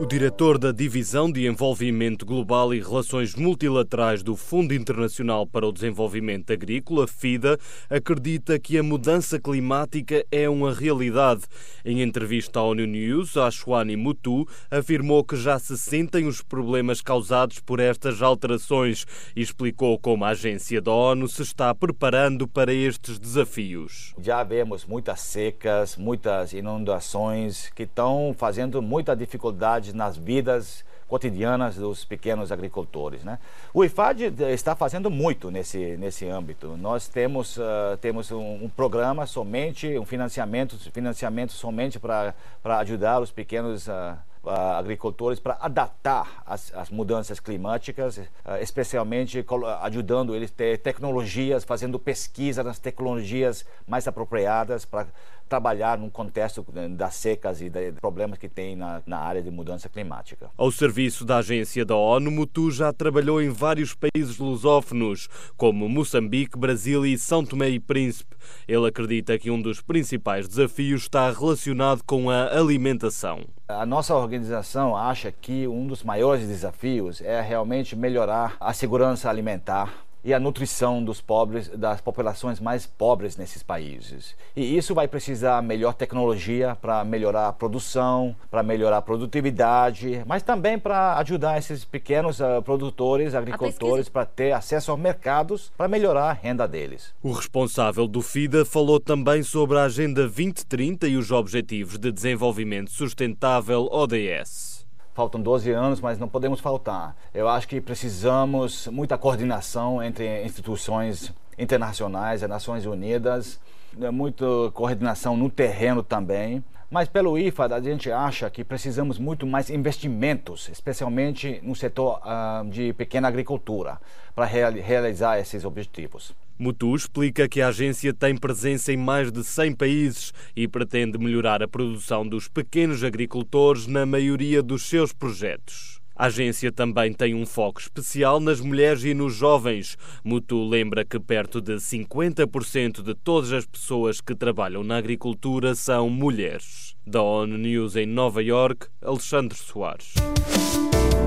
O 0.00 0.06
diretor 0.06 0.56
da 0.56 0.72
Divisão 0.72 1.30
de 1.30 1.46
Envolvimento 1.46 2.24
Global 2.24 2.72
e 2.72 2.80
Relações 2.80 3.34
Multilaterais 3.34 4.22
do 4.22 4.34
Fundo 4.34 4.72
Internacional 4.72 5.46
para 5.46 5.68
o 5.68 5.72
Desenvolvimento 5.72 6.50
Agrícola, 6.50 7.06
FIDA, 7.06 7.58
acredita 7.90 8.58
que 8.58 8.78
a 8.78 8.82
mudança 8.82 9.38
climática 9.38 10.24
é 10.32 10.48
uma 10.48 10.72
realidade. 10.72 11.42
Em 11.84 12.00
entrevista 12.00 12.60
à 12.60 12.62
ONU 12.62 12.86
News, 12.86 13.36
Ashwani 13.36 13.94
Mutu 13.94 14.48
afirmou 14.70 15.22
que 15.22 15.36
já 15.36 15.58
se 15.58 15.76
sentem 15.76 16.26
os 16.26 16.40
problemas 16.40 17.02
causados 17.02 17.60
por 17.60 17.78
estas 17.78 18.22
alterações 18.22 19.04
e 19.36 19.42
explicou 19.42 19.98
como 19.98 20.24
a 20.24 20.28
agência 20.28 20.80
da 20.80 20.92
ONU 20.92 21.28
se 21.28 21.42
está 21.42 21.74
preparando 21.74 22.48
para 22.48 22.72
estes 22.72 23.18
desafios. 23.18 24.14
Já 24.18 24.42
vemos 24.44 24.86
muitas 24.86 25.20
secas, 25.20 25.98
muitas 25.98 26.54
inundações 26.54 27.70
que 27.74 27.82
estão 27.82 28.34
fazendo 28.34 28.80
muita 28.80 29.14
dificuldade 29.14 29.89
nas 29.92 30.16
vidas 30.16 30.84
cotidianas 31.10 31.74
dos 31.74 32.04
pequenos 32.04 32.52
agricultores. 32.52 33.24
Né? 33.24 33.40
O 33.74 33.84
IFAD 33.84 34.32
está 34.52 34.76
fazendo 34.76 35.10
muito 35.10 35.50
nesse, 35.50 35.96
nesse 35.96 36.28
âmbito. 36.28 36.76
Nós 36.76 37.08
temos, 37.08 37.56
uh, 37.56 37.96
temos 38.00 38.30
um, 38.30 38.64
um, 38.64 38.68
programa 38.68 39.26
somente, 39.26 39.98
um 39.98 40.04
financiamento, 40.04 40.78
financiamento 40.92 41.52
somente 41.52 41.98
para 41.98 42.32
ajudar 42.78 43.20
os 43.20 43.32
pequenos 43.32 43.88
uh, 43.88 44.16
uh, 44.44 44.50
agricultores 44.78 45.40
para 45.40 45.58
adaptar 45.60 46.44
as, 46.46 46.72
as, 46.76 46.90
mudanças 46.90 47.40
climáticas, 47.40 48.20
especialmente 48.60 49.44
ajudando 49.80 50.36
eles 50.36 50.52
a 50.52 50.54
ter 50.54 50.78
tecnologias, 50.78 51.64
fazendo 51.64 51.98
pesquisa 51.98 52.62
nas 52.62 52.78
tecnologias 52.78 53.66
mais 53.84 54.06
apropriadas 54.06 54.84
para 54.84 55.08
trabalhar 55.50 55.98
num 55.98 56.08
contexto 56.08 56.64
né, 56.72 56.88
das 56.88 57.16
secas 57.16 57.60
e 57.60 57.68
de 57.68 57.92
problemas 58.00 58.38
que 58.38 58.48
tem 58.48 58.76
na, 58.76 59.02
na 59.04 59.18
área 59.18 59.42
de 59.42 59.50
mudança 59.50 59.88
climática. 59.88 60.48
Ao 60.56 60.70
serviço 60.70 61.24
da 61.24 61.38
agência 61.38 61.84
da 61.84 61.96
ONU, 61.96 62.30
Mutu 62.30 62.70
já 62.70 62.92
trabalhou 62.92 63.42
em 63.42 63.50
vários 63.50 63.92
países 63.92 64.38
lusófonos, 64.38 65.28
como 65.56 65.88
Moçambique, 65.88 66.56
Brasil 66.56 67.04
e 67.04 67.18
São 67.18 67.44
Tomé 67.44 67.68
e 67.68 67.80
Príncipe. 67.80 68.36
Ele 68.68 68.86
acredita 68.86 69.36
que 69.38 69.50
um 69.50 69.60
dos 69.60 69.80
principais 69.80 70.46
desafios 70.46 71.02
está 71.02 71.28
relacionado 71.32 72.02
com 72.04 72.30
a 72.30 72.56
alimentação. 72.56 73.40
A 73.66 73.84
nossa 73.84 74.14
organização 74.14 74.96
acha 74.96 75.32
que 75.32 75.66
um 75.66 75.86
dos 75.86 76.04
maiores 76.04 76.46
desafios 76.46 77.20
é 77.20 77.40
realmente 77.40 77.96
melhorar 77.96 78.56
a 78.60 78.72
segurança 78.72 79.28
alimentar 79.28 80.09
e 80.24 80.34
a 80.34 80.40
nutrição 80.40 81.02
dos 81.02 81.20
pobres, 81.20 81.68
das 81.68 82.00
populações 82.00 82.60
mais 82.60 82.86
pobres 82.86 83.36
nesses 83.36 83.62
países. 83.62 84.34
E 84.54 84.76
isso 84.76 84.94
vai 84.94 85.08
precisar 85.08 85.62
melhor 85.62 85.94
tecnologia 85.94 86.76
para 86.80 87.04
melhorar 87.04 87.48
a 87.48 87.52
produção, 87.52 88.34
para 88.50 88.62
melhorar 88.62 88.98
a 88.98 89.02
produtividade, 89.02 90.22
mas 90.26 90.42
também 90.42 90.78
para 90.78 91.16
ajudar 91.18 91.58
esses 91.58 91.84
pequenos 91.84 92.40
uh, 92.40 92.62
produtores, 92.64 93.34
agricultores, 93.34 94.08
para 94.08 94.26
ter 94.26 94.52
acesso 94.52 94.90
aos 94.90 95.00
mercados, 95.00 95.72
para 95.76 95.88
melhorar 95.88 96.30
a 96.30 96.32
renda 96.32 96.66
deles. 96.66 97.14
O 97.22 97.32
responsável 97.32 98.06
do 98.06 98.20
FIDA 98.20 98.64
falou 98.64 99.00
também 99.00 99.42
sobre 99.42 99.78
a 99.78 99.84
Agenda 99.84 100.22
2030 100.22 101.08
e 101.08 101.16
os 101.16 101.30
Objetivos 101.30 101.98
de 101.98 102.12
Desenvolvimento 102.12 102.90
Sustentável 102.90 103.88
ODS 103.90 104.79
faltam 105.20 105.38
12 105.38 105.70
anos, 105.70 106.00
mas 106.00 106.18
não 106.18 106.26
podemos 106.26 106.60
faltar. 106.60 107.14
Eu 107.34 107.46
acho 107.46 107.68
que 107.68 107.78
precisamos 107.78 108.86
muita 108.86 109.18
coordenação 109.18 110.02
entre 110.02 110.42
instituições 110.42 111.30
internacionais, 111.58 112.42
as 112.42 112.48
Nações 112.48 112.86
Unidas, 112.86 113.60
né, 113.92 114.10
muita 114.10 114.46
coordenação 114.72 115.36
no 115.36 115.50
terreno 115.50 116.02
também. 116.02 116.64
Mas 116.90 117.06
pelo 117.06 117.36
IFA, 117.36 117.66
a 117.66 117.80
gente 117.82 118.10
acha 118.10 118.48
que 118.48 118.64
precisamos 118.64 119.18
muito 119.18 119.46
mais 119.46 119.68
investimentos, 119.68 120.70
especialmente 120.70 121.60
no 121.62 121.74
setor 121.74 122.22
uh, 122.24 122.66
de 122.70 122.94
pequena 122.94 123.28
agricultura, 123.28 124.00
para 124.34 124.46
realizar 124.46 125.38
esses 125.38 125.66
objetivos. 125.66 126.34
Mutu 126.60 126.94
explica 126.94 127.48
que 127.48 127.62
a 127.62 127.68
agência 127.68 128.12
tem 128.12 128.36
presença 128.36 128.92
em 128.92 128.96
mais 128.98 129.32
de 129.32 129.42
100 129.42 129.72
países 129.76 130.30
e 130.54 130.68
pretende 130.68 131.16
melhorar 131.16 131.62
a 131.62 131.68
produção 131.68 132.28
dos 132.28 132.48
pequenos 132.48 133.02
agricultores 133.02 133.86
na 133.86 134.04
maioria 134.04 134.62
dos 134.62 134.82
seus 134.82 135.10
projetos. 135.10 135.98
A 136.14 136.26
agência 136.26 136.70
também 136.70 137.14
tem 137.14 137.34
um 137.34 137.46
foco 137.46 137.80
especial 137.80 138.38
nas 138.40 138.60
mulheres 138.60 139.04
e 139.04 139.14
nos 139.14 139.34
jovens. 139.34 139.96
Mutu 140.22 140.62
lembra 140.68 141.02
que 141.02 141.18
perto 141.18 141.62
de 141.62 141.76
50% 141.76 143.02
de 143.02 143.14
todas 143.14 143.54
as 143.54 143.64
pessoas 143.64 144.20
que 144.20 144.34
trabalham 144.34 144.84
na 144.84 144.98
agricultura 144.98 145.74
são 145.74 146.10
mulheres. 146.10 146.94
Da 147.06 147.22
ONU 147.22 147.56
News 147.56 147.96
em 147.96 148.04
Nova 148.04 148.42
York, 148.42 148.86
Alexandre 149.00 149.56
Soares. 149.56 150.12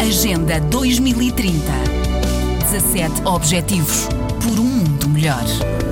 Agenda 0.00 0.58
2030 0.58 1.58
17 2.70 3.26
Objetivos 3.26 4.08
por 4.38 4.58
um 4.58 4.64
mundo 4.64 5.08
melhor. 5.08 5.87